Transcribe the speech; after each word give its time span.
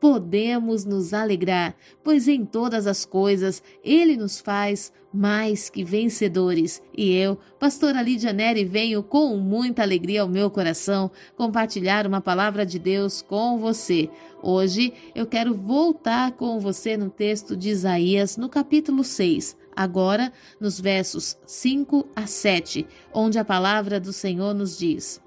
podemos 0.00 0.84
nos 0.84 1.14
alegrar, 1.14 1.74
pois 2.02 2.28
em 2.28 2.44
todas 2.44 2.86
as 2.86 3.04
coisas 3.04 3.62
ele 3.82 4.16
nos 4.16 4.40
faz 4.40 4.92
mais 5.12 5.70
que 5.70 5.82
vencedores. 5.82 6.82
E 6.96 7.14
eu, 7.14 7.38
pastora 7.58 8.02
Lídia 8.02 8.32
Neri, 8.32 8.64
venho 8.64 9.02
com 9.02 9.36
muita 9.36 9.82
alegria 9.82 10.22
ao 10.22 10.28
meu 10.28 10.50
coração 10.50 11.10
compartilhar 11.36 12.06
uma 12.06 12.20
palavra 12.20 12.66
de 12.66 12.78
Deus 12.78 13.22
com 13.22 13.58
você. 13.58 14.10
Hoje 14.42 14.92
eu 15.14 15.26
quero 15.26 15.54
voltar 15.54 16.32
com 16.32 16.60
você 16.60 16.96
no 16.96 17.08
texto 17.08 17.56
de 17.56 17.70
Isaías, 17.70 18.36
no 18.36 18.48
capítulo 18.48 19.02
6, 19.02 19.56
agora 19.74 20.32
nos 20.60 20.78
versos 20.78 21.36
5 21.46 22.06
a 22.14 22.26
7, 22.26 22.86
onde 23.12 23.38
a 23.38 23.44
palavra 23.44 23.98
do 23.98 24.12
Senhor 24.12 24.54
nos 24.54 24.78
diz: 24.78 25.20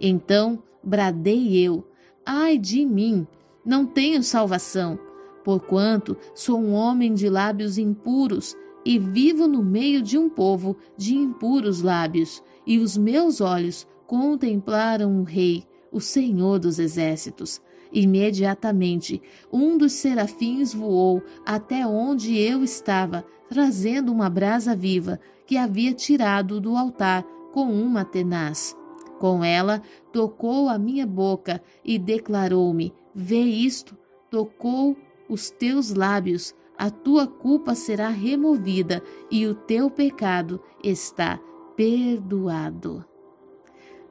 Então 0.00 0.60
bradei 0.82 1.56
eu, 1.56 1.86
ai 2.26 2.58
de 2.58 2.84
mim, 2.84 3.26
não 3.64 3.86
tenho 3.86 4.22
salvação, 4.22 4.98
porquanto 5.44 6.16
sou 6.34 6.60
um 6.60 6.72
homem 6.72 7.14
de 7.14 7.28
lábios 7.28 7.78
impuros 7.78 8.56
e 8.84 8.98
vivo 8.98 9.46
no 9.46 9.62
meio 9.62 10.02
de 10.02 10.16
um 10.16 10.28
povo 10.28 10.76
de 10.96 11.14
impuros 11.14 11.82
lábios, 11.82 12.42
e 12.66 12.78
os 12.78 12.96
meus 12.96 13.40
olhos 13.40 13.86
contemplaram 14.06 15.20
o 15.20 15.22
Rei, 15.22 15.64
o 15.92 16.00
Senhor 16.00 16.58
dos 16.58 16.78
Exércitos. 16.78 17.60
Imediatamente, 17.92 19.20
um 19.52 19.76
dos 19.76 19.92
serafins 19.92 20.72
voou 20.72 21.22
até 21.44 21.86
onde 21.86 22.38
eu 22.38 22.62
estava, 22.62 23.24
trazendo 23.48 24.12
uma 24.12 24.30
brasa 24.30 24.76
viva 24.76 25.20
que 25.46 25.56
havia 25.56 25.92
tirado 25.92 26.60
do 26.60 26.76
altar 26.76 27.24
com 27.52 27.72
uma 27.72 28.04
tenaz. 28.04 28.76
Com 29.18 29.44
ela, 29.44 29.82
tocou 30.12 30.68
a 30.68 30.78
minha 30.78 31.06
boca 31.06 31.60
e 31.84 31.98
declarou-me: 31.98 32.94
Vê 33.22 33.42
isto, 33.42 33.94
tocou 34.30 34.96
os 35.28 35.50
teus 35.50 35.92
lábios, 35.92 36.54
a 36.78 36.90
tua 36.90 37.26
culpa 37.26 37.74
será 37.74 38.08
removida 38.08 39.02
e 39.30 39.46
o 39.46 39.54
teu 39.54 39.90
pecado 39.90 40.58
está 40.82 41.38
perdoado. 41.76 43.04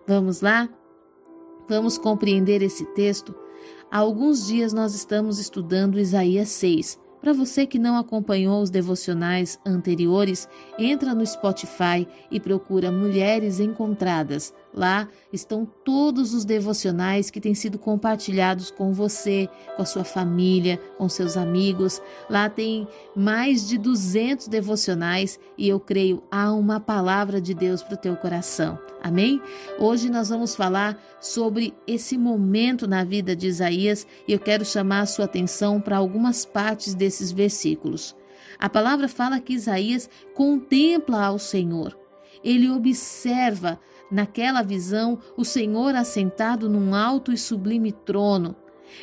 Vamos 0.05 0.41
lá? 0.41 0.69
Vamos 1.67 1.97
compreender 1.97 2.61
esse 2.61 2.85
texto? 2.93 3.33
Há 3.89 3.97
alguns 3.97 4.45
dias 4.45 4.73
nós 4.73 4.93
estamos 4.93 5.39
estudando 5.39 5.99
Isaías 5.99 6.49
6 6.49 6.99
para 7.21 7.33
você 7.33 7.65
que 7.65 7.77
não 7.77 7.97
acompanhou 7.97 8.61
os 8.61 8.69
devocionais 8.69 9.59
anteriores, 9.65 10.47
entra 10.77 11.13
no 11.13 11.25
Spotify 11.25 12.07
e 12.31 12.39
procura 12.39 12.91
Mulheres 12.91 13.59
Encontradas. 13.59 14.53
Lá 14.73 15.07
estão 15.33 15.65
todos 15.83 16.33
os 16.33 16.45
devocionais 16.45 17.31
que 17.31 17.41
têm 17.41 17.55
sido 17.55 17.79
compartilhados 17.79 18.69
com 18.69 18.93
você, 18.93 19.49
com 19.75 19.81
a 19.81 19.85
sua 19.85 20.03
família, 20.03 20.79
com 20.97 21.09
seus 21.09 21.35
amigos. 21.35 22.01
Lá 22.29 22.49
tem 22.49 22.87
mais 23.15 23.67
de 23.67 23.77
200 23.77 24.47
devocionais 24.47 25.39
e 25.57 25.67
eu 25.67 25.79
creio 25.79 26.23
há 26.29 26.53
uma 26.53 26.79
palavra 26.79 27.41
de 27.41 27.53
Deus 27.53 27.81
para 27.81 27.95
o 27.95 27.97
teu 27.97 28.15
coração. 28.15 28.79
Amém? 29.01 29.41
Hoje 29.79 30.09
nós 30.09 30.29
vamos 30.29 30.55
falar 30.55 31.01
sobre 31.19 31.73
esse 31.87 32.17
momento 32.17 32.87
na 32.87 33.03
vida 33.03 33.35
de 33.35 33.47
Isaías 33.47 34.05
e 34.27 34.33
eu 34.33 34.39
quero 34.39 34.63
chamar 34.63 35.01
a 35.01 35.05
sua 35.05 35.25
atenção 35.25 35.81
para 35.81 35.97
algumas 35.97 36.45
partes 36.45 36.93
desses 36.93 37.31
versículos. 37.31 38.15
A 38.59 38.69
palavra 38.69 39.07
fala 39.07 39.39
que 39.39 39.53
Isaías 39.53 40.09
contempla 40.33 41.25
ao 41.25 41.39
Senhor. 41.39 41.97
Ele 42.43 42.69
observa 42.69 43.79
naquela 44.11 44.61
visão 44.61 45.19
o 45.37 45.45
Senhor 45.45 45.95
assentado 45.95 46.69
num 46.69 46.93
alto 46.93 47.31
e 47.31 47.37
sublime 47.37 47.91
trono. 47.91 48.55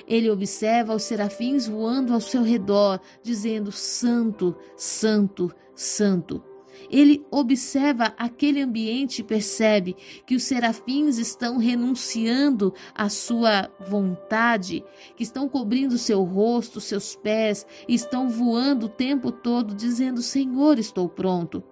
Ele 0.07 0.31
observa 0.31 0.95
os 0.95 1.05
serafins 1.05 1.67
voando 1.67 2.13
ao 2.13 2.21
seu 2.21 2.43
redor, 2.43 3.01
dizendo: 3.23 3.71
Santo, 3.71 4.57
Santo, 4.77 5.53
Santo. 5.75 6.43
Ele 6.91 7.27
observa 7.31 8.15
aquele 8.17 8.61
ambiente 8.61 9.21
e 9.21 9.25
percebe 9.25 9.97
que 10.25 10.37
os 10.37 10.45
serafins 10.45 11.19
estão 11.19 11.57
renunciando 11.57 12.73
à 12.95 13.09
sua 13.09 13.71
vontade, 13.89 14.85
que 15.17 15.23
estão 15.23 15.49
cobrindo 15.49 15.99
seu 15.99 16.23
rosto, 16.23 16.81
seus 16.81 17.17
pés, 17.17 17.67
e 17.89 17.95
estão 17.95 18.29
voando 18.29 18.87
o 18.87 18.91
tempo 18.91 19.33
todo, 19.33 19.75
dizendo: 19.75 20.23
Senhor, 20.23 20.79
estou 20.79 21.09
pronto. 21.09 21.63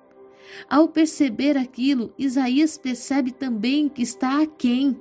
Ao 0.69 0.89
perceber 0.89 1.57
aquilo, 1.57 2.13
Isaías 2.19 2.79
percebe 2.79 3.33
também 3.33 3.89
que 3.89 4.03
está 4.03 4.43
aquém. 4.43 4.99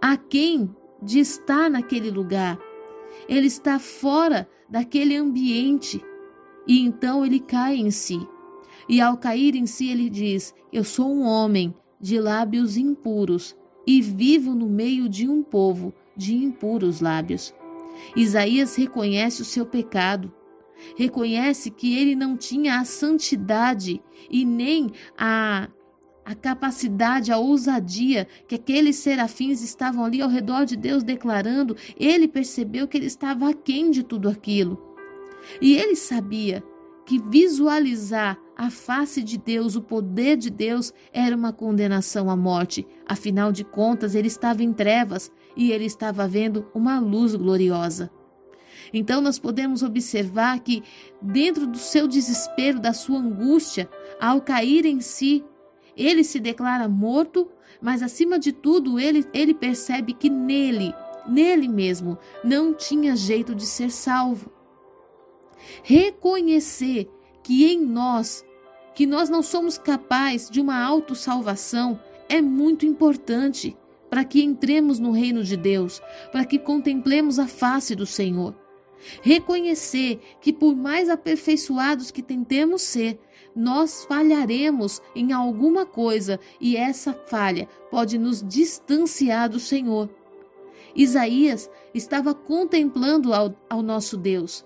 Aquém 0.00 0.74
de 1.02 1.20
estar 1.20 1.70
naquele 1.70 2.10
lugar. 2.10 2.58
Ele 3.28 3.46
está 3.46 3.78
fora 3.78 4.48
daquele 4.68 5.16
ambiente. 5.16 6.04
E 6.66 6.80
então 6.80 7.24
ele 7.24 7.40
cai 7.40 7.76
em 7.76 7.90
si. 7.90 8.20
E 8.88 9.00
ao 9.00 9.16
cair 9.16 9.54
em 9.54 9.66
si, 9.66 9.88
ele 9.88 10.08
diz: 10.08 10.54
Eu 10.72 10.84
sou 10.84 11.10
um 11.10 11.22
homem 11.24 11.74
de 12.00 12.20
lábios 12.20 12.76
impuros 12.76 13.56
e 13.86 14.00
vivo 14.00 14.54
no 14.54 14.68
meio 14.68 15.08
de 15.08 15.28
um 15.28 15.42
povo 15.42 15.92
de 16.16 16.34
impuros 16.34 17.00
lábios. 17.00 17.54
Isaías 18.14 18.76
reconhece 18.76 19.42
o 19.42 19.44
seu 19.44 19.66
pecado 19.66 20.32
reconhece 20.96 21.70
que 21.70 21.96
ele 21.96 22.14
não 22.14 22.36
tinha 22.36 22.80
a 22.80 22.84
santidade 22.84 24.00
e 24.30 24.44
nem 24.44 24.90
a, 25.16 25.68
a 26.24 26.34
capacidade, 26.34 27.32
a 27.32 27.38
ousadia 27.38 28.26
que 28.46 28.54
aqueles 28.54 28.96
serafins 28.96 29.62
estavam 29.62 30.04
ali 30.04 30.20
ao 30.20 30.28
redor 30.28 30.64
de 30.64 30.76
Deus 30.76 31.02
declarando. 31.02 31.76
Ele 31.98 32.28
percebeu 32.28 32.86
que 32.86 32.96
ele 32.96 33.06
estava 33.06 33.48
aquém 33.48 33.90
de 33.90 34.02
tudo 34.02 34.28
aquilo. 34.28 34.78
E 35.60 35.76
ele 35.76 35.96
sabia 35.96 36.62
que 37.06 37.18
visualizar 37.18 38.38
a 38.54 38.70
face 38.70 39.22
de 39.22 39.38
Deus, 39.38 39.76
o 39.76 39.80
poder 39.80 40.36
de 40.36 40.50
Deus, 40.50 40.92
era 41.12 41.34
uma 41.34 41.52
condenação 41.52 42.28
à 42.28 42.36
morte. 42.36 42.86
Afinal 43.06 43.50
de 43.50 43.64
contas, 43.64 44.14
ele 44.14 44.26
estava 44.26 44.62
em 44.62 44.72
trevas 44.72 45.32
e 45.56 45.72
ele 45.72 45.86
estava 45.86 46.28
vendo 46.28 46.66
uma 46.74 46.98
luz 46.98 47.34
gloriosa. 47.34 48.10
Então 48.92 49.20
nós 49.20 49.38
podemos 49.38 49.82
observar 49.82 50.58
que, 50.60 50.82
dentro 51.20 51.66
do 51.66 51.78
seu 51.78 52.06
desespero, 52.06 52.80
da 52.80 52.92
sua 52.92 53.18
angústia, 53.18 53.88
ao 54.20 54.40
cair 54.40 54.86
em 54.86 55.00
si, 55.00 55.44
ele 55.96 56.22
se 56.22 56.38
declara 56.38 56.88
morto, 56.88 57.48
mas 57.80 58.02
acima 58.02 58.38
de 58.38 58.52
tudo, 58.52 58.98
ele, 58.98 59.26
ele 59.32 59.52
percebe 59.52 60.12
que 60.12 60.30
nele, 60.30 60.94
nele 61.28 61.68
mesmo, 61.68 62.16
não 62.44 62.72
tinha 62.72 63.16
jeito 63.16 63.54
de 63.54 63.66
ser 63.66 63.90
salvo. 63.90 64.50
Reconhecer 65.82 67.10
que 67.42 67.66
em 67.66 67.80
nós, 67.80 68.44
que 68.94 69.06
nós 69.06 69.28
não 69.28 69.42
somos 69.42 69.76
capazes 69.76 70.48
de 70.50 70.60
uma 70.60 70.80
autossalvação, 70.82 72.00
é 72.28 72.40
muito 72.40 72.86
importante 72.86 73.76
para 74.10 74.24
que 74.24 74.42
entremos 74.42 74.98
no 74.98 75.10
reino 75.10 75.42
de 75.42 75.56
Deus, 75.56 76.00
para 76.30 76.44
que 76.44 76.58
contemplemos 76.58 77.38
a 77.38 77.46
face 77.46 77.94
do 77.94 78.06
Senhor. 78.06 78.54
Reconhecer 79.22 80.20
que, 80.40 80.52
por 80.52 80.74
mais 80.74 81.08
aperfeiçoados 81.08 82.10
que 82.10 82.22
tentemos 82.22 82.82
ser, 82.82 83.18
nós 83.54 84.04
falharemos 84.04 85.02
em 85.14 85.32
alguma 85.32 85.84
coisa 85.84 86.38
e 86.60 86.76
essa 86.76 87.12
falha 87.12 87.68
pode 87.90 88.18
nos 88.18 88.42
distanciar 88.42 89.48
do 89.48 89.58
Senhor. 89.58 90.08
Isaías 90.94 91.70
estava 91.94 92.34
contemplando 92.34 93.32
ao, 93.32 93.54
ao 93.68 93.82
nosso 93.82 94.16
Deus 94.16 94.64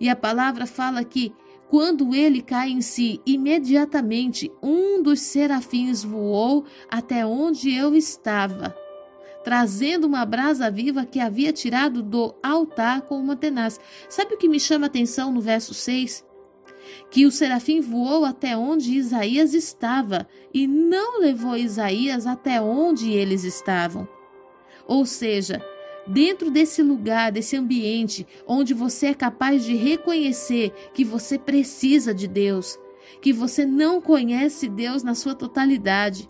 e 0.00 0.08
a 0.08 0.16
palavra 0.16 0.66
fala 0.66 1.04
que 1.04 1.32
quando 1.70 2.14
ele 2.14 2.42
cai 2.42 2.70
em 2.70 2.82
si, 2.82 3.20
imediatamente 3.24 4.50
um 4.62 5.02
dos 5.02 5.20
serafins 5.20 6.02
voou 6.04 6.64
até 6.90 7.24
onde 7.24 7.72
eu 7.72 7.94
estava 7.94 8.76
trazendo 9.42 10.06
uma 10.06 10.24
brasa 10.24 10.70
viva 10.70 11.04
que 11.04 11.20
havia 11.20 11.52
tirado 11.52 12.02
do 12.02 12.34
altar 12.42 13.02
com 13.02 13.18
uma 13.18 13.36
tenaz. 13.36 13.78
Sabe 14.08 14.34
o 14.34 14.38
que 14.38 14.48
me 14.48 14.60
chama 14.60 14.86
a 14.86 14.88
atenção 14.88 15.32
no 15.32 15.40
verso 15.40 15.74
6? 15.74 16.24
Que 17.10 17.26
o 17.26 17.30
serafim 17.30 17.80
voou 17.80 18.24
até 18.24 18.56
onde 18.56 18.92
Isaías 18.94 19.54
estava 19.54 20.26
e 20.52 20.66
não 20.66 21.20
levou 21.20 21.56
Isaías 21.56 22.26
até 22.26 22.60
onde 22.60 23.10
eles 23.10 23.44
estavam. 23.44 24.08
Ou 24.86 25.06
seja, 25.06 25.64
dentro 26.06 26.50
desse 26.50 26.82
lugar, 26.82 27.30
desse 27.30 27.56
ambiente 27.56 28.26
onde 28.46 28.74
você 28.74 29.06
é 29.06 29.14
capaz 29.14 29.64
de 29.64 29.74
reconhecer 29.74 30.72
que 30.92 31.04
você 31.04 31.38
precisa 31.38 32.12
de 32.12 32.26
Deus, 32.26 32.78
que 33.20 33.32
você 33.32 33.64
não 33.64 34.00
conhece 34.00 34.68
Deus 34.68 35.02
na 35.02 35.14
sua 35.14 35.34
totalidade, 35.34 36.28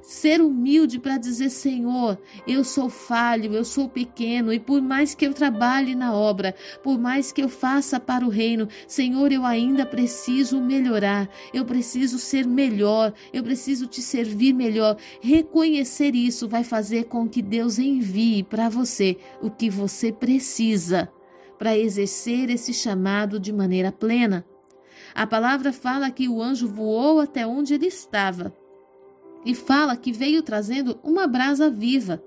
ser 0.00 0.40
humilde 0.40 0.98
para 0.98 1.18
dizer: 1.18 1.50
Senhor, 1.50 2.18
eu 2.46 2.64
sou 2.64 2.88
falho, 2.88 3.54
eu 3.54 3.64
sou 3.64 3.88
pequeno, 3.88 4.52
e 4.52 4.58
por 4.58 4.82
mais 4.82 5.14
que 5.14 5.26
eu 5.26 5.32
trabalhe 5.32 5.94
na 5.94 6.14
obra, 6.14 6.54
por 6.82 6.98
mais 6.98 7.32
que 7.32 7.42
eu 7.42 7.48
faça 7.48 7.98
para 7.98 8.24
o 8.24 8.28
reino, 8.28 8.68
Senhor, 8.86 9.32
eu 9.32 9.44
ainda 9.44 9.86
preciso 9.86 10.60
melhorar, 10.60 11.28
eu 11.52 11.64
preciso 11.64 12.18
ser 12.18 12.46
melhor, 12.46 13.12
eu 13.32 13.42
preciso 13.42 13.86
te 13.86 14.02
servir 14.02 14.52
melhor. 14.52 14.96
Reconhecer 15.20 16.14
isso 16.14 16.48
vai 16.48 16.64
fazer 16.64 17.04
com 17.04 17.28
que 17.28 17.42
Deus 17.42 17.78
envie 17.78 18.42
para 18.42 18.68
você 18.68 19.16
o 19.40 19.50
que 19.50 19.70
você 19.70 20.12
precisa 20.12 21.10
para 21.58 21.78
exercer 21.78 22.50
esse 22.50 22.74
chamado 22.74 23.38
de 23.38 23.52
maneira 23.52 23.92
plena. 23.92 24.44
A 25.14 25.26
palavra 25.26 25.72
fala 25.72 26.10
que 26.10 26.28
o 26.28 26.42
anjo 26.42 26.66
voou 26.66 27.20
até 27.20 27.46
onde 27.46 27.74
ele 27.74 27.86
estava 27.86 28.52
e 29.44 29.54
fala 29.54 29.96
que 29.96 30.12
veio 30.12 30.42
trazendo 30.42 30.98
uma 31.02 31.26
brasa 31.26 31.70
viva. 31.70 32.22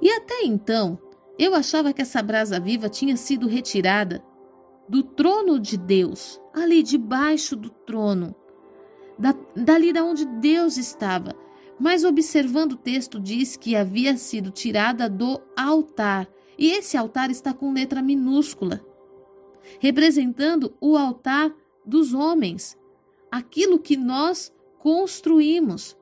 E 0.00 0.10
até 0.10 0.42
então, 0.42 0.98
eu 1.38 1.54
achava 1.54 1.92
que 1.92 2.02
essa 2.02 2.22
brasa 2.22 2.58
viva 2.58 2.88
tinha 2.88 3.16
sido 3.16 3.46
retirada 3.46 4.24
do 4.88 5.02
trono 5.02 5.58
de 5.58 5.76
Deus, 5.76 6.40
ali 6.54 6.82
debaixo 6.82 7.56
do 7.56 7.70
trono, 7.70 8.34
da, 9.18 9.34
dali 9.54 9.92
da 9.92 10.04
onde 10.04 10.24
Deus 10.24 10.76
estava. 10.76 11.34
Mas 11.78 12.04
observando 12.04 12.72
o 12.72 12.76
texto 12.76 13.20
diz 13.20 13.56
que 13.56 13.76
havia 13.76 14.16
sido 14.16 14.50
tirada 14.50 15.10
do 15.10 15.40
altar, 15.56 16.28
e 16.58 16.70
esse 16.70 16.96
altar 16.96 17.30
está 17.30 17.52
com 17.52 17.72
letra 17.72 18.00
minúscula, 18.00 18.80
representando 19.78 20.74
o 20.80 20.96
altar 20.96 21.52
dos 21.84 22.14
homens, 22.14 22.78
aquilo 23.30 23.78
que 23.78 23.96
nós 23.96 24.52
construímos 24.86 25.96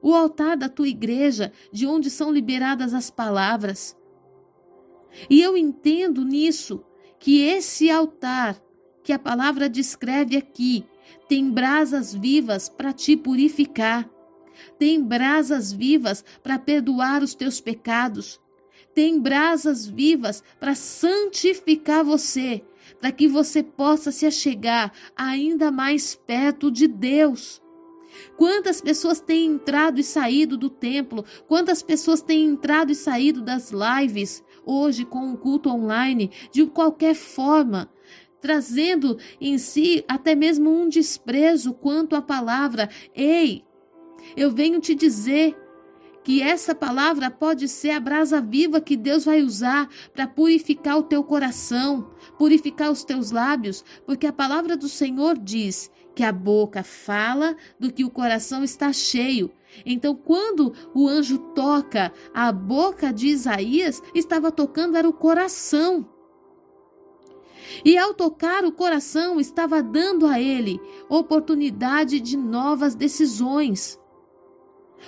o 0.00 0.14
altar 0.14 0.56
da 0.56 0.68
tua 0.68 0.86
igreja, 0.86 1.52
de 1.72 1.88
onde 1.88 2.08
são 2.08 2.30
liberadas 2.30 2.94
as 2.94 3.10
palavras. 3.10 3.96
E 5.28 5.42
eu 5.42 5.56
entendo 5.56 6.24
nisso 6.24 6.84
que 7.18 7.40
esse 7.42 7.90
altar 7.90 8.62
que 9.02 9.12
a 9.12 9.18
palavra 9.18 9.68
descreve 9.68 10.36
aqui 10.36 10.86
tem 11.28 11.50
brasas 11.50 12.14
vivas 12.14 12.68
para 12.68 12.92
te 12.92 13.16
purificar, 13.16 14.08
tem 14.78 15.02
brasas 15.02 15.72
vivas 15.72 16.24
para 16.40 16.60
perdoar 16.60 17.24
os 17.24 17.34
teus 17.34 17.60
pecados, 17.60 18.40
tem 18.94 19.18
brasas 19.18 19.84
vivas 19.84 20.44
para 20.60 20.76
santificar 20.76 22.04
você, 22.04 22.64
para 23.00 23.10
que 23.10 23.26
você 23.26 23.64
possa 23.64 24.12
se 24.12 24.24
achegar 24.24 24.92
ainda 25.16 25.72
mais 25.72 26.14
perto 26.14 26.70
de 26.70 26.86
Deus. 26.86 27.60
Quantas 28.36 28.80
pessoas 28.80 29.20
têm 29.20 29.46
entrado 29.46 30.00
e 30.00 30.04
saído 30.04 30.56
do 30.56 30.70
templo? 30.70 31.24
Quantas 31.46 31.82
pessoas 31.82 32.20
têm 32.20 32.44
entrado 32.44 32.92
e 32.92 32.94
saído 32.94 33.42
das 33.42 33.72
lives 33.72 34.42
hoje 34.64 35.04
com 35.04 35.32
o 35.32 35.36
culto 35.36 35.70
online 35.70 36.30
de 36.52 36.66
qualquer 36.66 37.14
forma? 37.14 37.90
Trazendo 38.40 39.18
em 39.40 39.58
si 39.58 40.04
até 40.06 40.34
mesmo 40.34 40.70
um 40.70 40.88
desprezo 40.88 41.74
quanto 41.74 42.14
à 42.14 42.22
palavra. 42.22 42.88
Ei, 43.14 43.64
eu 44.36 44.50
venho 44.50 44.80
te 44.80 44.94
dizer 44.94 45.56
que 46.28 46.42
essa 46.42 46.74
palavra 46.74 47.30
pode 47.30 47.66
ser 47.68 47.90
a 47.90 47.98
brasa 47.98 48.38
viva 48.38 48.82
que 48.82 48.98
Deus 48.98 49.24
vai 49.24 49.40
usar 49.42 49.88
para 50.12 50.26
purificar 50.26 50.98
o 50.98 51.02
teu 51.02 51.24
coração, 51.24 52.10
purificar 52.36 52.90
os 52.90 53.02
teus 53.02 53.30
lábios, 53.30 53.82
porque 54.04 54.26
a 54.26 54.32
palavra 54.32 54.76
do 54.76 54.90
Senhor 54.90 55.38
diz 55.38 55.90
que 56.14 56.22
a 56.22 56.32
boca 56.32 56.82
fala 56.82 57.56
do 57.78 57.92
que 57.92 58.04
o 58.04 58.10
coração 58.10 58.64
está 58.64 58.92
cheio. 58.92 59.50
Então, 59.84 60.14
quando 60.14 60.72
o 60.94 61.06
anjo 61.06 61.38
toca 61.54 62.12
a 62.34 62.50
boca 62.50 63.12
de 63.12 63.28
Isaías, 63.28 64.02
estava 64.14 64.50
tocando 64.50 64.96
era 64.96 65.08
o 65.08 65.12
coração. 65.12 66.08
E 67.84 67.96
ao 67.96 68.14
tocar 68.14 68.64
o 68.64 68.72
coração, 68.72 69.38
estava 69.38 69.82
dando 69.82 70.26
a 70.26 70.40
ele 70.40 70.80
oportunidade 71.08 72.18
de 72.18 72.36
novas 72.36 72.94
decisões. 72.94 73.98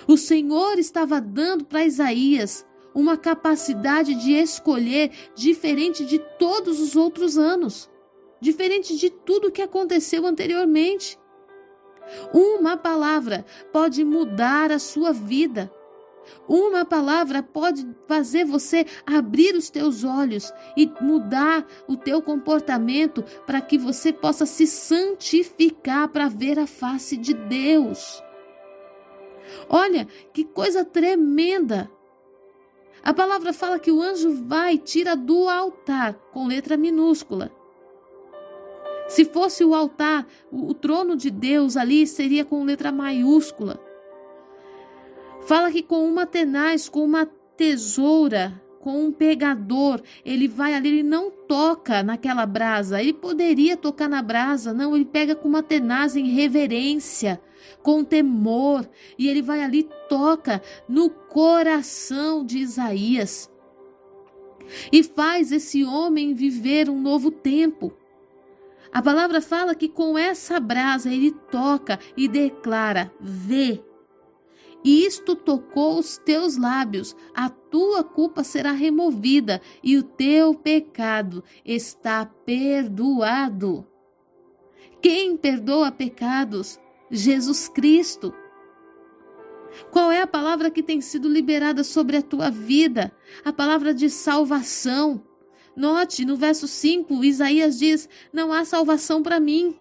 O 0.07 0.15
Senhor 0.15 0.77
estava 0.79 1.19
dando 1.19 1.65
para 1.65 1.85
Isaías 1.85 2.65
uma 2.93 3.17
capacidade 3.17 4.15
de 4.15 4.33
escolher 4.33 5.11
diferente 5.35 6.05
de 6.05 6.19
todos 6.37 6.79
os 6.79 6.95
outros 6.95 7.37
anos 7.37 7.90
diferente 8.41 8.97
de 8.97 9.09
tudo 9.09 9.51
que 9.51 9.61
aconteceu 9.61 10.25
anteriormente. 10.25 11.17
Uma 12.33 12.75
palavra 12.75 13.45
pode 13.71 14.03
mudar 14.03 14.71
a 14.71 14.79
sua 14.79 15.13
vida. 15.13 15.71
Uma 16.47 16.83
palavra 16.83 17.41
pode 17.41 17.87
fazer 18.07 18.45
você 18.45 18.85
abrir 19.05 19.55
os 19.55 19.69
teus 19.69 20.03
olhos 20.03 20.51
e 20.75 20.91
mudar 20.99 21.65
o 21.87 21.95
teu 21.95 22.21
comportamento 22.21 23.23
para 23.45 23.61
que 23.61 23.77
você 23.77 24.11
possa 24.11 24.45
se 24.45 24.67
santificar 24.67 26.09
para 26.09 26.27
ver 26.27 26.59
a 26.59 26.67
face 26.67 27.15
de 27.17 27.33
Deus. 27.33 28.21
Olha 29.69 30.07
que 30.33 30.43
coisa 30.43 30.83
tremenda! 30.83 31.89
A 33.03 33.13
palavra 33.13 33.51
fala 33.51 33.79
que 33.79 33.91
o 33.91 34.01
anjo 34.01 34.45
vai 34.45 34.75
e 34.75 34.77
tira 34.77 35.15
do 35.15 35.49
altar, 35.49 36.13
com 36.31 36.45
letra 36.45 36.77
minúscula. 36.77 37.51
Se 39.11 39.25
fosse 39.25 39.61
o 39.65 39.75
altar, 39.75 40.25
o, 40.49 40.73
trono 40.73 41.17
de 41.17 41.29
Deus 41.29 41.75
ali 41.75 42.07
seria 42.07 42.45
com 42.45 42.63
letra 42.63 42.93
maiúscula. 42.93 43.77
Fala 45.41 45.69
que 45.69 45.83
com 45.83 46.07
uma 46.07 46.25
tenaz, 46.25 46.87
com 46.87 47.03
uma 47.03 47.25
tesoura, 47.57 48.61
com 48.79 49.07
um 49.07 49.11
pegador, 49.11 50.01
ele 50.23 50.47
vai 50.47 50.73
ali, 50.73 50.87
ele 50.87 51.03
não 51.03 51.29
toca 51.29 52.01
naquela 52.01 52.45
brasa. 52.45 53.01
Ele 53.01 53.11
poderia 53.11 53.75
tocar 53.75 54.07
na 54.07 54.21
brasa, 54.21 54.73
não, 54.73 54.95
ele 54.95 55.03
pega 55.03 55.35
com 55.35 55.49
uma 55.49 55.61
tenaz 55.61 56.15
em 56.15 56.29
reverência, 56.29 57.41
com 57.83 58.05
temor, 58.05 58.89
e 59.19 59.27
ele 59.27 59.41
vai 59.41 59.61
ali 59.61 59.89
toca 60.07 60.61
no 60.87 61.09
coração 61.09 62.45
de 62.45 62.59
Isaías. 62.59 63.51
E 64.89 65.03
faz 65.03 65.51
esse 65.51 65.83
homem 65.83 66.33
viver 66.33 66.89
um 66.89 67.01
novo 67.01 67.29
tempo. 67.29 67.91
A 68.93 69.01
palavra 69.01 69.41
fala 69.41 69.73
que 69.73 69.87
com 69.87 70.17
essa 70.17 70.59
brasa 70.59 71.11
ele 71.11 71.31
toca 71.31 71.99
e 72.17 72.27
declara: 72.27 73.11
Vê. 73.19 73.83
Isto 74.83 75.35
tocou 75.35 75.99
os 75.99 76.17
teus 76.17 76.57
lábios, 76.57 77.15
a 77.35 77.49
tua 77.49 78.03
culpa 78.03 78.43
será 78.43 78.71
removida 78.71 79.61
e 79.83 79.95
o 79.95 80.01
teu 80.01 80.55
pecado 80.55 81.43
está 81.63 82.25
perdoado. 82.25 83.87
Quem 84.99 85.37
perdoa 85.37 85.91
pecados? 85.91 86.79
Jesus 87.11 87.67
Cristo. 87.67 88.33
Qual 89.91 90.11
é 90.11 90.21
a 90.21 90.27
palavra 90.27 90.69
que 90.69 90.83
tem 90.83 90.99
sido 90.99 91.29
liberada 91.29 91.83
sobre 91.83 92.17
a 92.17 92.21
tua 92.21 92.49
vida? 92.49 93.11
A 93.45 93.53
palavra 93.53 93.93
de 93.93 94.09
salvação. 94.09 95.23
Note, 95.75 96.25
no 96.25 96.35
verso 96.35 96.67
5, 96.67 97.23
Isaías 97.23 97.79
diz: 97.79 98.09
Não 98.33 98.51
há 98.51 98.65
salvação 98.65 99.23
para 99.23 99.39
mim. 99.39 99.77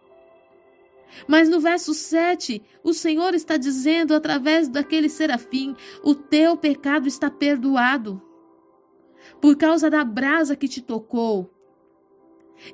Mas 1.26 1.48
no 1.48 1.60
verso 1.60 1.92
7, 1.92 2.62
o 2.84 2.94
Senhor 2.94 3.34
está 3.34 3.56
dizendo 3.56 4.14
através 4.14 4.68
daquele 4.68 5.08
serafim: 5.08 5.74
O 6.02 6.14
teu 6.14 6.56
pecado 6.56 7.08
está 7.08 7.30
perdoado, 7.30 8.22
por 9.40 9.56
causa 9.56 9.90
da 9.90 10.04
brasa 10.04 10.54
que 10.54 10.68
te 10.68 10.80
tocou. 10.80 11.50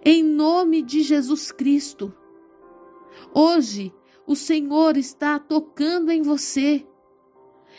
Em 0.04 0.22
nome 0.22 0.82
de 0.82 1.02
Jesus 1.02 1.50
Cristo. 1.52 2.12
Hoje, 3.32 3.94
o 4.26 4.34
Senhor 4.34 4.96
está 4.96 5.38
tocando 5.38 6.10
em 6.10 6.22
você. 6.22 6.86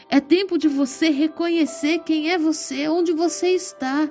É 0.10 0.20
tempo 0.20 0.58
de 0.58 0.68
você 0.68 1.10
reconhecer 1.10 2.00
quem 2.00 2.32
é 2.32 2.38
você, 2.38 2.88
onde 2.88 3.12
você 3.12 3.50
está 3.50 4.10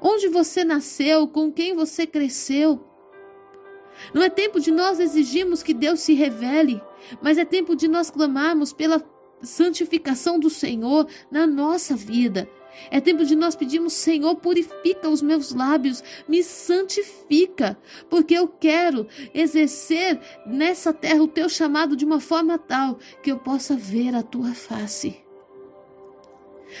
onde 0.00 0.28
você 0.28 0.64
nasceu, 0.64 1.26
com 1.26 1.52
quem 1.52 1.74
você 1.74 2.06
cresceu. 2.06 2.84
Não 4.14 4.22
é 4.22 4.30
tempo 4.30 4.60
de 4.60 4.70
nós 4.70 5.00
exigirmos 5.00 5.62
que 5.62 5.74
Deus 5.74 6.00
se 6.00 6.14
revele, 6.14 6.80
mas 7.20 7.38
é 7.38 7.44
tempo 7.44 7.74
de 7.74 7.88
nós 7.88 8.10
clamarmos 8.10 8.72
pela 8.72 9.04
santificação 9.42 10.38
do 10.38 10.50
Senhor 10.50 11.06
na 11.30 11.46
nossa 11.46 11.94
vida. 11.96 12.48
É 12.90 13.00
tempo 13.00 13.24
de 13.24 13.34
nós 13.34 13.56
pedirmos, 13.56 13.92
Senhor, 13.92 14.36
purifica 14.36 15.08
os 15.08 15.20
meus 15.20 15.52
lábios, 15.52 16.02
me 16.28 16.42
santifica, 16.44 17.76
porque 18.08 18.34
eu 18.34 18.46
quero 18.46 19.06
exercer 19.34 20.20
nessa 20.46 20.92
terra 20.92 21.22
o 21.22 21.28
teu 21.28 21.48
chamado 21.48 21.96
de 21.96 22.04
uma 22.04 22.20
forma 22.20 22.56
tal 22.56 22.98
que 23.22 23.32
eu 23.32 23.38
possa 23.38 23.74
ver 23.74 24.14
a 24.14 24.22
tua 24.22 24.54
face. 24.54 25.16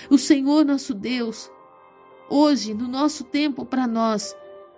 O 0.08 0.18
Senhor 0.18 0.64
nosso 0.64 0.94
Deus, 0.94 1.50
hoje, 2.28 2.74
no 2.74 2.88
nosso 2.88 3.24
tempo, 3.24 3.64
para 3.64 3.86
nós, 3.86 4.36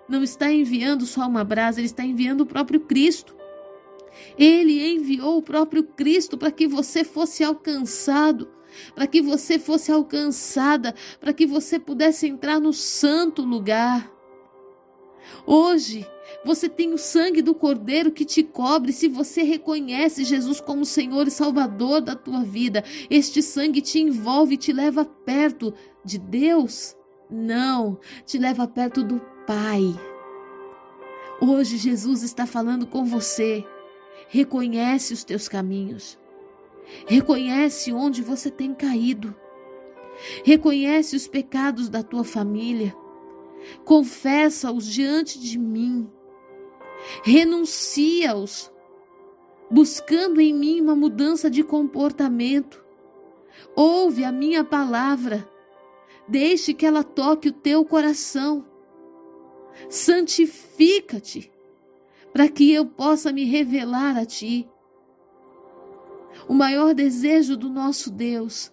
não 0.09 0.23
está 0.23 0.51
enviando 0.51 1.07
só 1.07 1.27
uma 1.27 1.45
brasa, 1.45 1.81
ele 1.81 1.87
está 1.87 2.05
enviando 2.05 2.43
o 2.43 2.47
próprio 2.47 2.81
Cristo. 2.81 3.37
Ele 4.37 4.95
enviou 4.95 5.39
o 5.39 5.43
próprio 5.43 5.85
Cristo 5.85 6.37
para 6.37 6.51
que 6.51 6.67
você 6.67 7.05
fosse 7.05 7.45
alcançado, 7.45 8.49
para 8.95 9.07
que 9.07 9.23
você 9.23 9.59
fosse 9.59 9.93
alcançada, 9.93 10.95
para 11.21 11.33
que 11.33 11.47
você 11.47 11.79
pudesse 11.79 12.27
entrar 12.27 12.61
no 12.61 12.73
santo 12.73 13.43
lugar. 13.43 14.11
Hoje, 15.47 16.07
você 16.45 16.69
tem 16.69 16.93
o 16.93 16.99
sangue 16.99 17.43
do 17.43 17.55
Cordeiro 17.55 18.11
que 18.11 18.25
te 18.25 18.43
cobre 18.43 18.93
se 18.93 19.09
você 19.09 19.43
reconhece 19.43 20.25
Jesus 20.25 20.61
como 20.61 20.85
Senhor 20.85 21.27
e 21.29 21.31
Salvador 21.31 22.01
da 22.01 22.17
tua 22.17 22.43
vida. 22.43 22.85
Este 23.09 23.43
sangue 23.43 23.81
te 23.81 24.01
envolve 24.01 24.55
e 24.55 24.59
te 24.59 24.73
leva 24.73 25.05
perto 25.05 25.73
de 26.05 26.19
Deus. 26.19 26.97
Não, 27.31 27.99
te 28.27 28.39
leva 28.39 28.67
perto 28.67 29.05
do 29.05 29.21
Pai. 29.47 29.95
Hoje 31.41 31.77
Jesus 31.77 32.23
está 32.23 32.45
falando 32.45 32.87
com 32.87 33.05
você. 33.05 33.65
Reconhece 34.29 35.15
os 35.15 35.23
teus 35.23 35.49
caminhos. 35.49 36.19
Reconhece 37.07 37.93
onde 37.93 38.21
você 38.21 38.51
tem 38.51 38.75
caído. 38.75 39.35
Reconhece 40.45 41.15
os 41.15 41.29
pecados 41.29 41.89
da 41.89 42.03
tua 42.03 42.25
família. 42.25 42.95
Confessa-os 43.85 44.87
diante 44.87 45.39
de 45.39 45.59
mim. 45.59 46.11
Renuncia-os, 47.23 48.71
buscando 49.71 50.41
em 50.41 50.53
mim 50.53 50.81
uma 50.81 50.97
mudança 50.97 51.51
de 51.51 51.63
comportamento. 51.63 52.85
Ouve 53.75 54.25
a 54.25 54.33
minha 54.33 54.65
palavra. 54.65 55.49
Deixe 56.31 56.73
que 56.73 56.87
ela 56.87 57.03
toque 57.03 57.49
o 57.49 57.53
teu 57.53 57.85
coração. 57.85 58.65
Santifica-te, 59.89 61.51
para 62.33 62.49
que 62.49 62.73
eu 62.73 62.87
possa 62.87 63.33
me 63.33 63.45
revelar 63.45 64.17
a 64.17 64.25
ti. 64.25 64.71
O 66.49 66.55
maior 66.55 66.95
desejo 66.95 67.57
do 67.57 67.69
nosso 67.69 68.13
Deus 68.13 68.73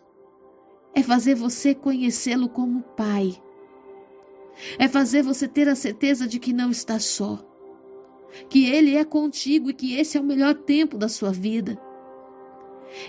é 0.94 1.02
fazer 1.02 1.34
você 1.34 1.74
conhecê-lo 1.74 2.48
como 2.48 2.84
Pai. 2.96 3.42
É 4.78 4.88
fazer 4.88 5.24
você 5.24 5.48
ter 5.48 5.68
a 5.68 5.76
certeza 5.76 6.28
de 6.28 6.38
que 6.38 6.54
não 6.54 6.70
está 6.70 7.00
só. 7.00 7.44
Que 8.50 8.66
Ele 8.66 8.96
é 8.96 9.04
contigo 9.04 9.72
e 9.72 9.74
que 9.74 9.96
esse 9.96 10.16
é 10.16 10.22
o 10.22 10.24
melhor 10.24 10.54
tempo 10.54 10.96
da 10.96 11.10
sua 11.10 11.32
vida. 11.32 11.82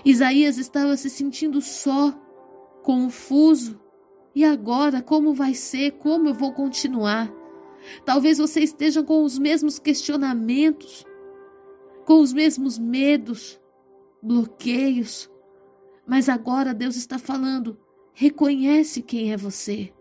Isaías 0.03 0.57
estava 0.57 0.97
se 0.97 1.07
sentindo 1.07 1.61
só, 1.61 2.19
confuso. 2.81 3.79
E 4.33 4.45
agora, 4.45 5.01
como 5.01 5.33
vai 5.33 5.53
ser? 5.53 5.91
Como 5.93 6.29
eu 6.29 6.33
vou 6.33 6.53
continuar? 6.53 7.33
Talvez 8.05 8.37
você 8.37 8.61
esteja 8.61 9.03
com 9.03 9.23
os 9.23 9.39
mesmos 9.39 9.79
questionamentos, 9.79 11.05
com 12.05 12.21
os 12.21 12.33
mesmos 12.33 12.77
medos, 12.77 13.59
bloqueios. 14.21 15.29
Mas 16.05 16.29
agora 16.29 16.73
Deus 16.73 16.95
está 16.95 17.17
falando: 17.17 17.77
reconhece 18.13 19.01
quem 19.01 19.31
é 19.31 19.37
você. 19.37 19.93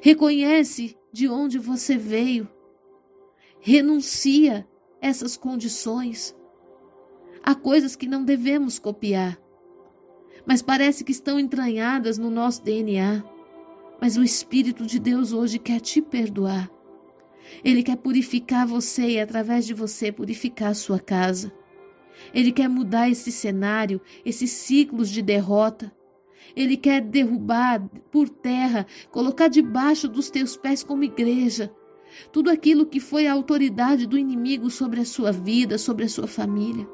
Reconhece 0.00 0.96
de 1.12 1.28
onde 1.28 1.58
você 1.58 1.96
veio. 1.96 2.48
Renuncia 3.60 4.66
essas 5.00 5.36
condições. 5.36 6.34
Há 7.42 7.54
coisas 7.54 7.94
que 7.94 8.06
não 8.06 8.24
devemos 8.24 8.78
copiar, 8.78 9.38
mas 10.46 10.62
parece 10.62 11.04
que 11.04 11.12
estão 11.12 11.38
entranhadas 11.38 12.18
no 12.18 12.30
nosso 12.30 12.62
DNA. 12.62 13.24
Mas 14.00 14.16
o 14.16 14.22
Espírito 14.22 14.86
de 14.86 14.98
Deus 14.98 15.32
hoje 15.32 15.58
quer 15.58 15.80
te 15.80 16.02
perdoar. 16.02 16.70
Ele 17.62 17.82
quer 17.82 17.96
purificar 17.96 18.66
você 18.66 19.10
e, 19.10 19.20
através 19.20 19.66
de 19.66 19.74
você, 19.74 20.10
purificar 20.10 20.70
a 20.70 20.74
sua 20.74 20.98
casa. 20.98 21.52
Ele 22.32 22.52
quer 22.52 22.68
mudar 22.68 23.08
esse 23.08 23.30
cenário, 23.30 24.00
esses 24.24 24.50
ciclos 24.50 25.10
de 25.10 25.22
derrota. 25.22 25.92
Ele 26.54 26.76
quer 26.76 27.00
derrubar 27.00 27.84
por 28.10 28.28
terra, 28.28 28.86
colocar 29.10 29.48
debaixo 29.48 30.08
dos 30.08 30.30
teus 30.30 30.56
pés 30.56 30.82
como 30.82 31.04
igreja. 31.04 31.72
Tudo 32.30 32.50
aquilo 32.50 32.86
que 32.86 33.00
foi 33.00 33.26
a 33.26 33.32
autoridade 33.32 34.06
do 34.06 34.16
inimigo 34.16 34.70
sobre 34.70 35.00
a 35.00 35.04
sua 35.04 35.32
vida, 35.32 35.78
sobre 35.78 36.04
a 36.04 36.08
sua 36.08 36.26
família. 36.26 36.86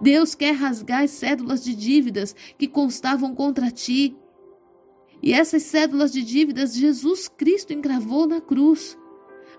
Deus 0.00 0.34
quer 0.34 0.52
rasgar 0.52 1.02
as 1.02 1.10
cédulas 1.10 1.62
de 1.62 1.74
dívidas 1.74 2.34
que 2.58 2.68
constavam 2.68 3.34
contra 3.34 3.70
ti. 3.70 4.16
E 5.22 5.32
essas 5.32 5.62
cédulas 5.62 6.12
de 6.12 6.22
dívidas 6.22 6.74
Jesus 6.74 7.28
Cristo 7.28 7.72
engravou 7.72 8.26
na 8.26 8.40
cruz. 8.40 8.98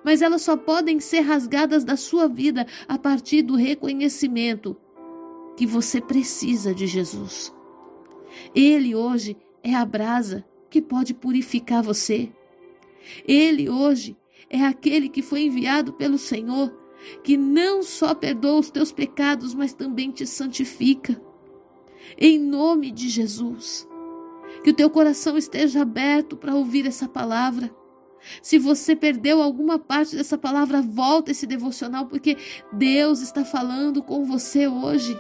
Mas 0.03 0.22
elas 0.22 0.41
só 0.41 0.58
podem 0.58 1.00
ser 1.00 1.22
rasgadas 1.22 1.84
da 1.84 1.96
sua 1.96 2.27
vida 2.27 2.67
a 2.88 2.98
partir 2.98 3.41
do 3.41 3.55
reconhecimento 3.55 4.75
que 5.55 5.65
você 5.65 6.01
precisa 6.01 6.74
de 6.74 6.88
Jesus. 6.88 7.53
Ele 8.53 8.96
hoje 8.96 9.38
é 9.62 9.74
a 9.74 9.86
brasa 9.86 10.43
que 10.70 10.82
pode 10.82 11.13
purificar 11.13 11.82
você. 11.82 12.32
Ele 13.27 13.70
hoje 13.70 14.17
é 14.50 14.62
aquele 14.62 15.08
que 15.08 15.22
foi 15.22 15.41
enviado 15.43 15.93
pelo 15.93 16.17
Senhor, 16.17 16.74
que 17.24 17.38
não 17.38 17.84
só 17.84 18.14
perdoa 18.14 18.60
os 18.60 18.70
teus 18.70 18.92
pecados, 18.92 19.54
mas 19.54 19.74
também 19.74 20.12
te 20.12 20.26
santifica. 20.26 21.20
Em 22.18 22.40
nome 22.40 22.92
de 22.92 23.10
Jesus, 23.10 23.88
que 24.64 24.70
o 24.70 24.74
teu 24.74 24.90
coração 24.90 25.38
esteja 25.38 25.82
aberto 25.82 26.38
para 26.38 26.56
ouvir 26.56 26.86
essa 26.86 27.08
palavra. 27.08 27.74
Se 28.42 28.58
você 28.58 28.96
perdeu 28.96 29.42
alguma 29.42 29.78
parte 29.78 30.16
dessa 30.16 30.38
palavra, 30.38 30.82
volta 30.82 31.32
esse 31.32 31.46
devocional, 31.46 32.06
porque 32.06 32.38
Deus 32.72 33.22
está 33.22 33.44
falando 33.44 34.02
com 34.02 34.24
você 34.24 34.68
hoje. 34.68 35.20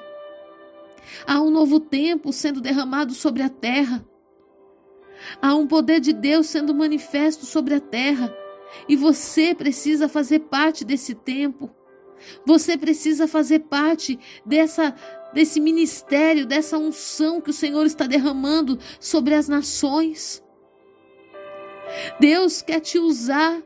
Há 1.27 1.41
um 1.41 1.49
novo 1.49 1.79
tempo 1.79 2.31
sendo 2.31 2.61
derramado 2.61 3.13
sobre 3.13 3.43
a 3.43 3.49
terra. 3.49 4.05
Há 5.41 5.53
um 5.55 5.67
poder 5.67 5.99
de 5.99 6.13
Deus 6.13 6.47
sendo 6.47 6.73
manifesto 6.73 7.45
sobre 7.45 7.73
a 7.75 7.79
terra. 7.79 8.33
E 8.87 8.95
você 8.95 9.53
precisa 9.53 10.09
fazer 10.09 10.39
parte 10.39 10.83
desse 10.83 11.13
tempo. 11.13 11.69
Você 12.45 12.77
precisa 12.77 13.27
fazer 13.27 13.59
parte 13.59 14.19
dessa 14.45 14.95
desse 15.33 15.59
ministério, 15.59 16.45
dessa 16.45 16.77
unção 16.77 17.41
que 17.41 17.49
o 17.49 17.53
Senhor 17.53 17.85
está 17.85 18.05
derramando 18.05 18.77
sobre 18.99 19.33
as 19.33 19.49
nações. 19.49 20.43
Deus 22.19 22.61
quer 22.61 22.79
te 22.79 22.99
usar. 22.99 23.61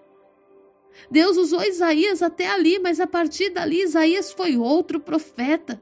Deus 1.12 1.38
usou 1.38 1.62
Isaías 1.62 2.24
até 2.24 2.48
ali, 2.48 2.80
mas 2.80 3.00
a 3.00 3.06
partir 3.06 3.50
dali 3.50 3.82
Isaías 3.82 4.32
foi 4.32 4.58
outro 4.58 5.00
profeta. 5.00 5.82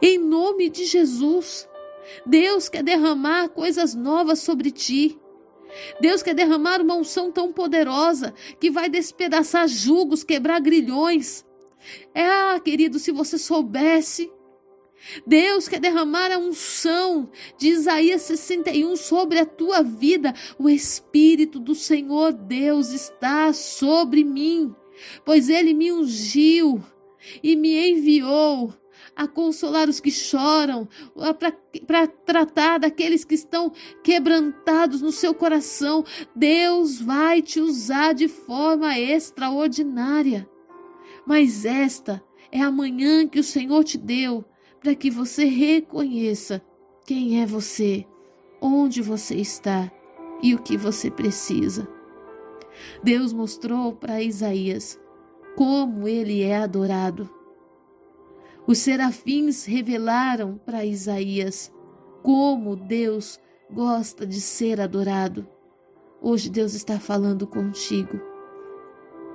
Em 0.00 0.18
nome 0.18 0.68
de 0.68 0.84
Jesus, 0.84 1.68
Deus 2.24 2.68
quer 2.68 2.82
derramar 2.82 3.50
coisas 3.50 3.94
novas 3.94 4.40
sobre 4.40 4.70
ti. 4.70 5.20
Deus 6.00 6.22
quer 6.22 6.34
derramar 6.34 6.80
uma 6.80 6.94
unção 6.94 7.30
tão 7.30 7.52
poderosa 7.52 8.34
que 8.60 8.70
vai 8.70 8.88
despedaçar 8.88 9.68
julgos, 9.68 10.24
quebrar 10.24 10.60
grilhões. 10.60 11.44
É, 12.14 12.24
ah, 12.24 12.60
querido, 12.62 12.98
se 12.98 13.12
você 13.12 13.38
soubesse. 13.38 14.30
Deus 15.26 15.68
quer 15.68 15.78
derramar 15.78 16.32
a 16.32 16.38
unção 16.38 17.30
de 17.58 17.68
Isaías 17.68 18.22
61 18.22 18.96
sobre 18.96 19.38
a 19.38 19.46
tua 19.46 19.82
vida. 19.82 20.34
O 20.58 20.68
Espírito 20.68 21.60
do 21.60 21.74
Senhor 21.74 22.32
Deus 22.32 22.90
está 22.90 23.52
sobre 23.52 24.24
mim, 24.24 24.74
pois 25.24 25.48
ele 25.48 25.74
me 25.74 25.92
ungiu 25.92 26.82
e 27.42 27.56
me 27.56 27.90
enviou 27.90 28.72
a 29.14 29.26
consolar 29.26 29.88
os 29.88 29.98
que 29.98 30.10
choram, 30.10 30.88
para 31.86 32.06
tratar 32.06 32.78
daqueles 32.78 33.24
que 33.24 33.34
estão 33.34 33.72
quebrantados 34.02 35.00
no 35.00 35.10
seu 35.10 35.34
coração. 35.34 36.04
Deus 36.34 37.00
vai 37.00 37.40
te 37.40 37.60
usar 37.60 38.12
de 38.12 38.28
forma 38.28 38.98
extraordinária. 38.98 40.48
Mas 41.26 41.64
esta 41.64 42.22
é 42.52 42.60
a 42.60 42.70
manhã 42.70 43.26
que 43.26 43.40
o 43.40 43.44
Senhor 43.44 43.82
te 43.84 43.96
deu 43.96 44.44
para 44.80 44.94
que 44.94 45.10
você 45.10 45.44
reconheça 45.44 46.62
quem 47.06 47.40
é 47.40 47.46
você, 47.46 48.06
onde 48.60 49.00
você 49.00 49.36
está 49.36 49.90
e 50.42 50.54
o 50.54 50.62
que 50.62 50.76
você 50.76 51.10
precisa. 51.10 51.88
Deus 53.02 53.32
mostrou 53.32 53.94
para 53.94 54.22
Isaías 54.22 55.00
como 55.56 56.06
ele 56.06 56.42
é 56.42 56.56
adorado. 56.56 57.28
Os 58.66 58.78
serafins 58.78 59.64
revelaram 59.64 60.60
para 60.64 60.84
Isaías 60.84 61.72
como 62.22 62.76
Deus 62.76 63.40
gosta 63.70 64.26
de 64.26 64.40
ser 64.40 64.80
adorado. 64.80 65.48
Hoje 66.20 66.50
Deus 66.50 66.74
está 66.74 67.00
falando 67.00 67.46
contigo 67.46 68.20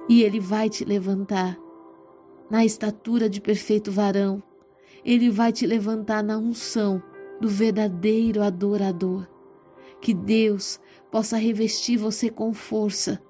e 0.08 0.24
Ele 0.24 0.40
vai 0.40 0.70
te 0.70 0.84
levantar 0.84 1.58
na 2.50 2.66
estatura 2.66 3.30
de 3.30 3.40
perfeito 3.40 3.92
varão. 3.92 4.44
Ele 5.06 5.30
vai 5.30 5.52
te 5.52 5.66
levantar 5.66 6.22
na 6.22 6.38
unção 6.38 7.02
do 7.40 7.48
verdadeiro 7.48 8.44
adorador. 8.44 9.28
Que 10.02 10.14
Deus 10.14 10.80
possa 11.10 11.38
revestir 11.38 11.98
você 11.98 12.30
com 12.30 12.54
força, 12.54 13.22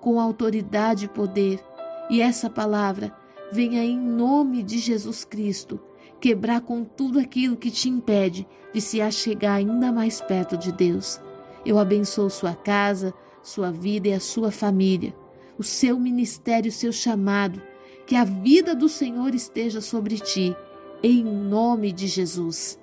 com 0.00 0.18
autoridade 0.18 1.04
e 1.04 1.08
poder, 1.08 1.64
e 2.10 2.20
essa 2.20 2.50
palavra 2.50 3.14
venha 3.50 3.84
em 3.84 3.98
nome 3.98 4.62
de 4.62 4.78
Jesus 4.78 5.24
Cristo 5.24 5.80
quebrar 6.20 6.62
com 6.62 6.84
tudo 6.84 7.18
aquilo 7.18 7.56
que 7.56 7.70
te 7.70 7.88
impede 7.88 8.46
de 8.72 8.80
se 8.80 9.00
achegar 9.00 9.56
ainda 9.56 9.92
mais 9.92 10.20
perto 10.20 10.56
de 10.56 10.72
Deus. 10.72 11.20
Eu 11.64 11.78
abençoo 11.78 12.30
sua 12.30 12.54
casa, 12.54 13.12
sua 13.42 13.70
vida 13.70 14.08
e 14.08 14.14
a 14.14 14.20
sua 14.20 14.50
família, 14.50 15.14
o 15.58 15.62
seu 15.62 15.98
ministério, 15.98 16.70
o 16.70 16.72
seu 16.72 16.92
chamado. 16.92 17.60
Que 18.06 18.16
a 18.16 18.24
vida 18.24 18.74
do 18.74 18.88
Senhor 18.88 19.34
esteja 19.34 19.80
sobre 19.80 20.18
ti, 20.18 20.54
em 21.02 21.22
nome 21.24 21.92
de 21.92 22.06
Jesus. 22.06 22.78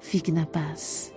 Fique 0.00 0.30
na 0.30 0.44
paz. 0.44 1.15